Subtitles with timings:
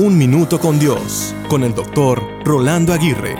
[0.00, 3.34] Un Minuto con Dios, con el doctor Rolando Aguirre.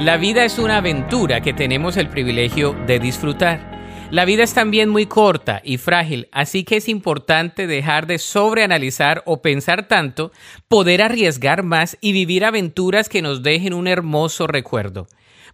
[0.00, 4.08] La vida es una aventura que tenemos el privilegio de disfrutar.
[4.10, 9.22] La vida es también muy corta y frágil, así que es importante dejar de sobreanalizar
[9.24, 10.32] o pensar tanto,
[10.66, 15.06] poder arriesgar más y vivir aventuras que nos dejen un hermoso recuerdo.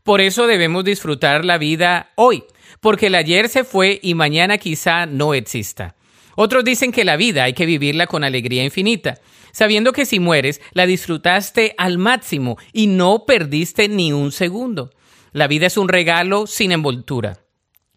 [0.05, 2.45] Por eso debemos disfrutar la vida hoy,
[2.81, 5.97] porque el ayer se fue y mañana quizá no exista.
[6.37, 9.21] Otros dicen que la vida hay que vivirla con alegría infinita,
[9.53, 14.91] sabiendo que si mueres la disfrutaste al máximo y no perdiste ni un segundo.
[15.33, 17.41] La vida es un regalo sin envoltura.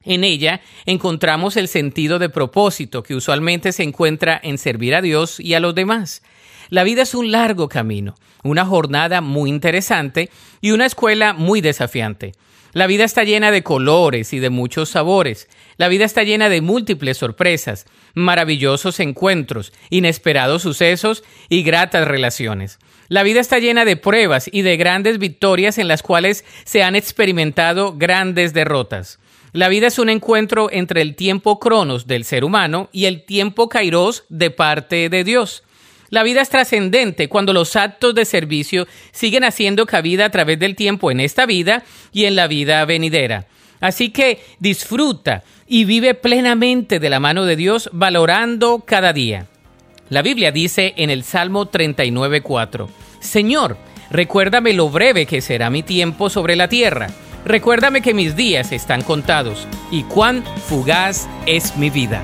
[0.04, 5.40] En ella encontramos el sentido de propósito que usualmente se encuentra en servir a Dios
[5.40, 6.22] y a los demás.
[6.70, 10.30] La vida es un largo camino, una jornada muy interesante
[10.62, 12.34] y una escuela muy desafiante.
[12.73, 15.48] La vida está llena de colores y de muchos sabores.
[15.77, 22.79] La vida está llena de múltiples sorpresas, maravillosos encuentros, inesperados sucesos y gratas relaciones.
[23.07, 26.96] La vida está llena de pruebas y de grandes victorias en las cuales se han
[26.96, 29.20] experimentado grandes derrotas.
[29.54, 33.70] La vida es un encuentro entre el tiempo cronos del ser humano y el tiempo
[33.70, 35.63] kairos de parte de Dios.
[36.10, 40.76] La vida es trascendente cuando los actos de servicio siguen haciendo cabida a través del
[40.76, 41.84] tiempo en esta vida
[42.14, 43.48] y en la vida venidera.
[43.80, 49.48] Así que disfruta y vive plenamente de la mano de Dios valorando cada día.
[50.10, 52.88] La Biblia dice en el Salmo 39.4,
[53.20, 53.77] Señor,
[54.10, 57.08] recuérdame lo breve que será mi tiempo sobre la tierra.
[57.46, 62.24] Recuérdame que mis días están contados y cuán fugaz es mi vida.